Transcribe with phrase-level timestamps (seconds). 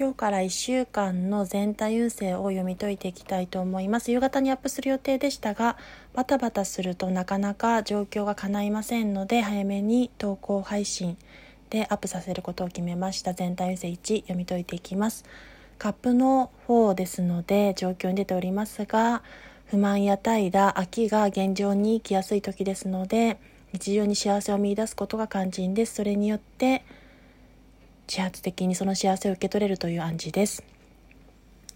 [0.00, 4.10] 今日から1週間の全体運勢を読み解いていきたいと思います。
[4.10, 5.76] 夕方にアップする予定でしたが
[6.14, 11.18] バタバタするとなかなか状況が叶いませんので早めに投稿配信
[11.68, 13.34] でアップさせることを決めました。
[13.34, 15.26] 全体運勢1読み解いていきます。
[15.76, 19.22] カップの4ですので状況に出ておりますが
[19.66, 23.38] 不満や怠惰飽きが現状に来やすい時ですので
[23.74, 25.96] 日常に幸せを見いだすことが肝心です。
[25.96, 26.86] それによって
[28.10, 30.64] 自発的にその幸せを受け取れるという暗示です。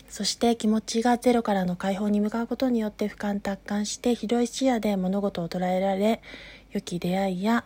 [0.08, 6.20] そして気持ちがゼロからの解放に向かうことによって俯瞰達観して広い視野で物事を捉えられ
[6.72, 7.64] 良き出会いや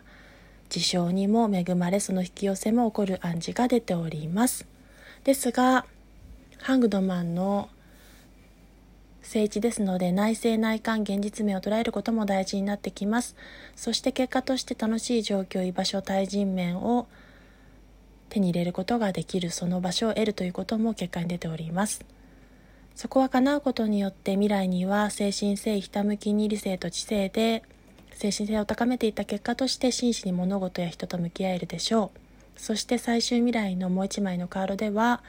[0.69, 4.67] 事象にも恵まれその引き寄せも起こる暗示が出ております。
[5.23, 5.85] ですが
[6.59, 7.69] ハングドマンの
[9.23, 13.35] 聖地ですので内政内観現実面を捉えることも大事になってきます。
[13.75, 17.07] そして結果として楽しい状況居場所対人面を
[18.29, 22.05] 手に入れることができるその場所を得るということも結果に出ております。
[22.95, 27.63] そこは叶うことによって未来には精神性ひたむきに理性と知性で
[28.11, 32.19] 精神性を高めていった結果として真摯に物事や人と向き合えるでしょう。
[32.59, 35.23] そして最終未来のもう一枚のカードでは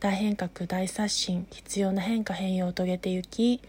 [0.00, 3.62] 大変革大刷新必要な変化変容を遂げてゆき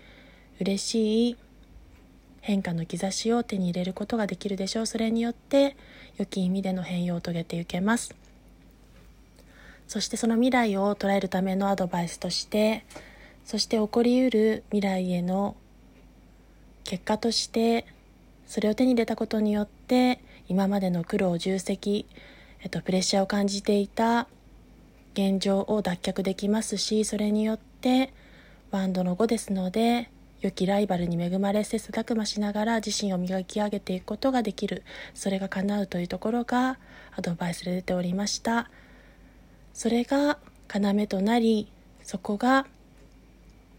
[0.60, 1.38] 嬉しい
[2.42, 4.86] 変化の兆しを手に入れることができるでしょう。
[4.86, 5.78] それによって
[6.18, 8.14] 良き意味での変容を遂げていけます。
[9.88, 12.86] そしてその未来を捉えるためのアドバイスとして
[13.44, 15.56] そして起こりうる未来への
[16.84, 17.86] 結果として
[18.48, 22.06] それを手に入れたことによって今までの苦労重責、
[22.62, 24.28] えっと、プレッシャーを感じていた
[25.14, 28.14] 現状を脱却できますしそれによって
[28.72, 30.10] ワンドの5ですので
[30.42, 36.78] 良きライバルに恵まれ切磋琢磨しながら自身を磨き上げていくことができるそれが叶うというところが
[37.16, 38.70] アドバイスで出ておりました。
[39.76, 40.40] それが
[40.74, 41.68] 要となり
[42.02, 42.66] そこが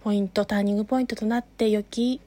[0.05, 2.21] ポイントターニングポイントとなって良き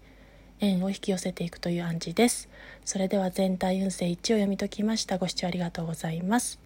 [0.60, 2.50] 縁を引き寄せていくという暗示です。
[2.84, 5.20] それでは全体運勢1を読み解きました。
[5.20, 6.60] ご視聴ありがとうございます。